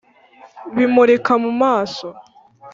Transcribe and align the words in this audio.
bimurika 0.75 1.33
mu 1.43 1.51
maso, 1.61 2.07